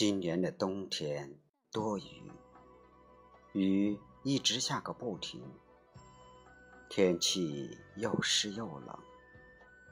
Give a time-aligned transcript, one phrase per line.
[0.00, 1.40] 今年的冬天
[1.72, 2.30] 多雨，
[3.52, 5.42] 雨一直下个不停，
[6.88, 8.96] 天气又湿又冷，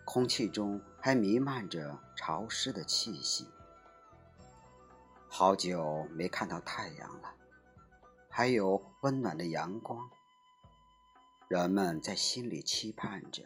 [0.04, 3.48] 空气中还弥漫着潮湿的气息。
[5.26, 7.34] 好久没看到太阳了，
[8.28, 10.08] 还有温暖的阳光，
[11.48, 13.42] 人们在心里期盼着，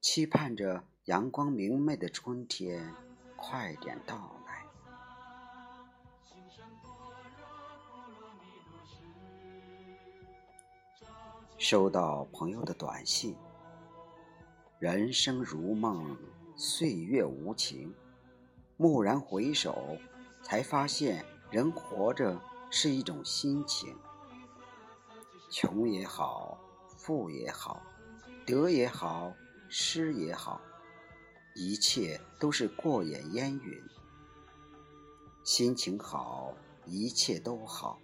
[0.00, 2.94] 期盼着阳光明媚的春天
[3.36, 4.36] 快点到。
[11.64, 13.36] 收到朋友的短信
[14.80, 16.18] ：“人生如梦，
[16.56, 17.94] 岁月无情。
[18.78, 19.96] 蓦然回首，
[20.42, 22.36] 才发现人活着
[22.68, 23.96] 是一种心情。
[25.52, 26.58] 穷也好，
[26.96, 27.80] 富也好，
[28.44, 29.32] 得也好，
[29.68, 30.60] 失也好，
[31.54, 33.80] 一切都是过眼烟云。
[35.44, 36.56] 心情好，
[36.86, 38.00] 一切都好。”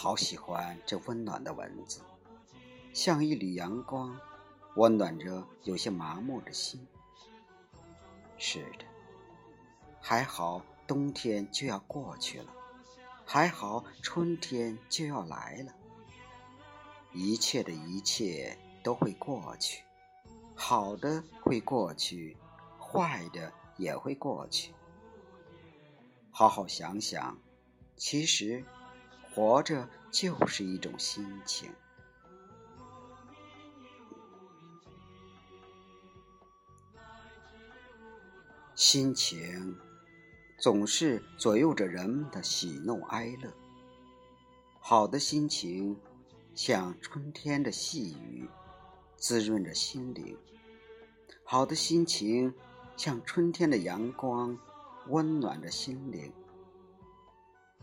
[0.00, 2.00] 好喜欢这温暖的文字，
[2.94, 4.16] 像一缕阳光，
[4.76, 6.86] 温暖着有些麻木的心。
[8.36, 8.84] 是的，
[10.00, 12.46] 还好冬天就要过去了，
[13.26, 15.74] 还好春天就要来了。
[17.12, 19.82] 一切的一切都会过去，
[20.54, 22.36] 好的会过去，
[22.78, 24.72] 坏的也会过去。
[26.30, 27.36] 好好想想，
[27.96, 28.64] 其实。
[29.38, 31.70] 活着就是一种心情，
[38.74, 39.78] 心情
[40.58, 43.48] 总是左右着人们的喜怒哀乐。
[44.80, 45.96] 好的心情
[46.56, 48.50] 像春天的细雨，
[49.16, 50.36] 滋润着心灵；
[51.44, 52.52] 好的心情
[52.96, 54.58] 像春天的阳光，
[55.06, 56.32] 温暖着心灵。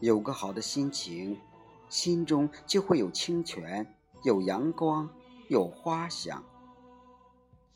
[0.01, 1.39] 有个好的心情，
[1.88, 5.09] 心中就会有清泉，有阳光，
[5.47, 6.44] 有花香。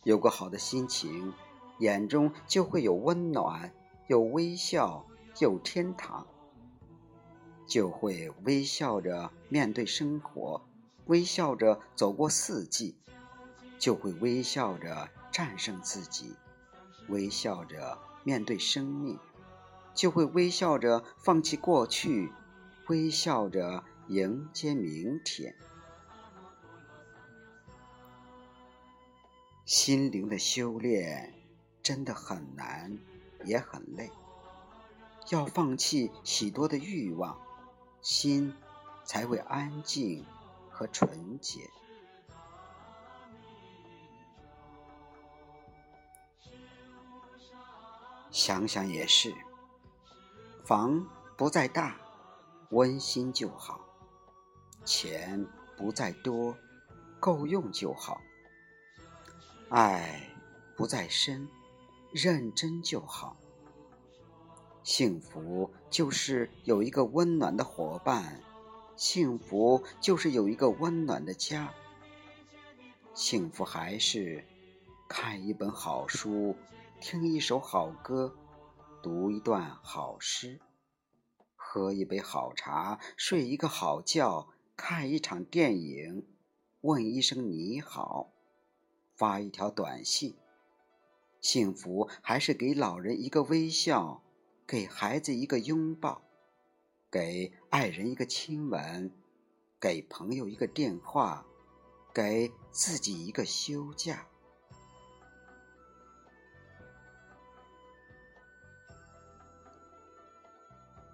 [0.04, 1.34] 有个好的心情，
[1.78, 3.74] 眼中就会有温暖，
[4.08, 5.06] 有微笑，
[5.40, 6.28] 有天堂。
[7.66, 10.62] 就会微笑着面对生活，
[11.06, 12.98] 微笑着走过四季，
[13.78, 16.36] 就会微笑着战胜自己，
[17.08, 19.18] 微笑着面对生命。
[20.00, 22.32] 就会微笑着放弃过去，
[22.88, 25.54] 微笑着迎接明天。
[29.66, 31.34] 心灵的修炼
[31.84, 32.98] 真的很难，
[33.44, 34.10] 也很累。
[35.32, 37.38] 要放弃许多的欲望，
[38.00, 38.56] 心
[39.04, 40.26] 才会安静
[40.70, 41.70] 和纯洁。
[48.32, 49.36] 想想也是。
[50.70, 51.04] 房
[51.36, 52.00] 不再大，
[52.70, 53.80] 温馨就好；
[54.86, 56.56] 钱不再多，
[57.20, 58.22] 够用就好；
[59.70, 60.30] 爱
[60.78, 61.50] 不再深，
[62.12, 63.36] 认真就好。
[64.84, 68.40] 幸福就是有一个温暖的伙伴，
[68.96, 71.74] 幸福就是有一个温暖的家。
[73.16, 74.46] 幸福还是
[75.08, 76.56] 看一本好书，
[77.02, 78.36] 听一首好歌。
[79.02, 80.60] 读一段好诗，
[81.56, 86.28] 喝一杯好茶，睡一个好觉，看一场电影，
[86.82, 88.34] 问一声你好，
[89.16, 90.36] 发一条短信。
[91.40, 94.22] 幸福还是给老人一个微笑，
[94.68, 96.22] 给孩子一个拥抱，
[97.10, 99.14] 给爱人一个亲吻，
[99.80, 101.46] 给朋友一个电话，
[102.14, 104.28] 给自己一个休假。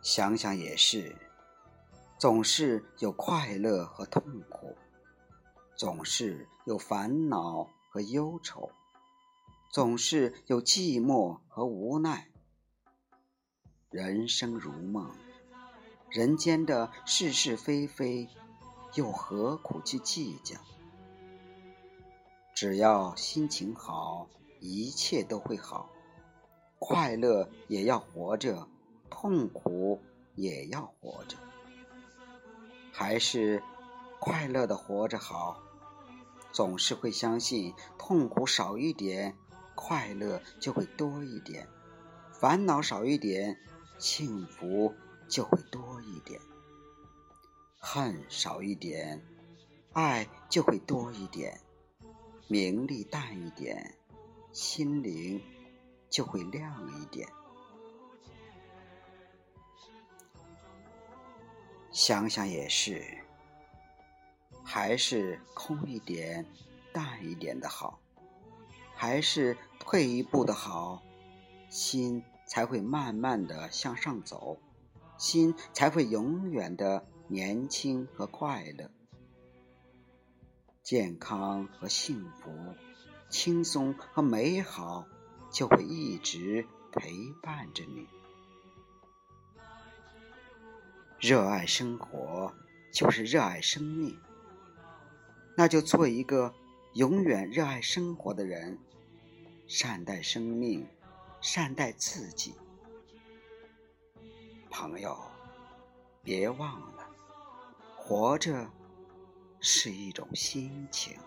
[0.05, 1.15] 想想也是，
[2.19, 4.21] 总是有快乐和痛
[4.51, 4.77] 苦，
[5.75, 8.69] 总是有烦恼和忧愁，
[9.71, 12.29] 总是有寂寞和无奈。
[13.89, 15.09] 人生如梦，
[16.11, 18.29] 人间的是是非非，
[18.93, 20.55] 又何苦去计较？
[22.53, 24.27] 只要心情好，
[24.59, 25.89] 一切都会好。
[26.77, 28.67] 快乐也要活着。
[29.17, 30.01] 痛苦
[30.35, 31.37] 也要活着，
[32.91, 33.63] 还是
[34.19, 35.63] 快乐的活着好。
[36.51, 39.37] 总是会相信，痛苦少一点，
[39.73, 41.65] 快乐就会多一点；
[42.33, 43.57] 烦恼少一点，
[43.97, 44.93] 幸福
[45.29, 46.41] 就会多一点；
[47.79, 49.25] 恨少一点，
[49.93, 51.57] 爱就会多一点；
[52.49, 53.97] 名利淡一点，
[54.51, 55.41] 心灵
[56.09, 57.29] 就会亮一点。
[61.95, 63.01] 想想也是，
[64.65, 66.45] 还是空一点、
[66.91, 68.01] 淡一点的好，
[68.93, 71.01] 还是退一步的好，
[71.69, 74.59] 心才会慢慢的向上走，
[75.17, 78.91] 心才会永远的年轻和快乐，
[80.83, 82.51] 健康和幸福，
[83.29, 85.07] 轻松和美好，
[85.49, 87.09] 就会一直陪
[87.41, 88.05] 伴着你。
[91.27, 92.53] 热爱生活
[92.91, 94.15] 就是热爱生命，
[95.57, 96.53] 那就做一个
[96.93, 98.77] 永远热爱生活的人，
[99.65, 100.85] 善待生命，
[101.41, 102.53] 善待自己。
[104.69, 105.17] 朋友，
[106.21, 107.07] 别忘了，
[107.97, 108.69] 活着
[109.59, 111.17] 是一种心情。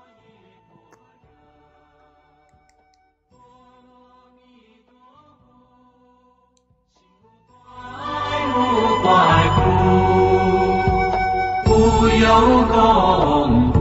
[12.67, 13.79] 功夫，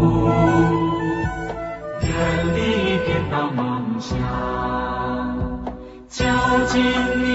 [2.01, 2.09] 远
[2.55, 2.57] 离
[3.05, 3.63] 颠倒梦
[3.99, 4.17] 想，
[6.09, 6.25] 究
[6.67, 7.25] 竟涅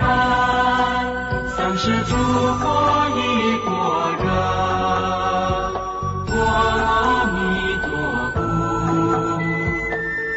[0.00, 0.02] 槃，
[1.48, 2.64] 三世诸佛
[3.16, 3.18] 已
[3.66, 3.68] 般
[4.18, 4.24] 若，
[6.26, 6.30] 波
[6.78, 6.84] 罗
[7.34, 7.36] 蜜
[7.82, 7.88] 多
[8.34, 8.38] 故，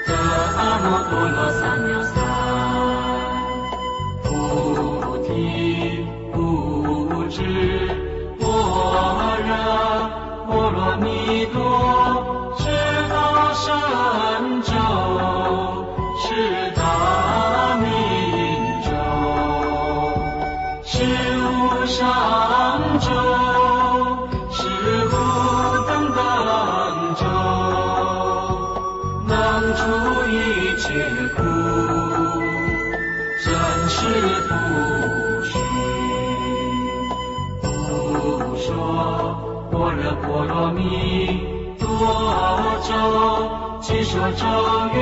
[0.07, 0.09] 得
[0.57, 2.22] 阿耨多罗三藐三，
[29.75, 29.81] 除
[30.29, 30.33] 一
[30.77, 30.85] 切
[31.35, 31.41] 苦，
[33.43, 33.45] 真
[33.89, 33.95] 实
[34.47, 34.51] 不
[35.43, 35.51] 虚，
[37.61, 38.67] 不说。
[39.71, 40.79] 般若波罗蜜
[41.79, 41.83] 多
[42.83, 42.91] 咒，
[43.81, 44.45] 即说咒
[44.93, 44.97] 曰：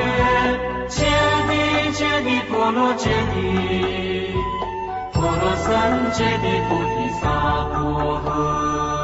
[0.88, 1.04] 揭
[1.48, 1.50] 谛
[1.92, 3.36] 揭谛波罗揭谛，
[5.12, 5.70] 波罗僧
[6.12, 6.90] 揭谛菩提
[7.20, 7.24] 萨
[7.64, 7.74] 婆
[8.24, 9.01] 诃。